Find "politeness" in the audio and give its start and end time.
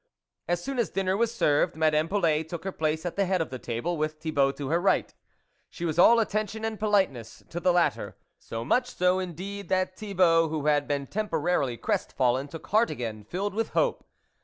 6.79-7.43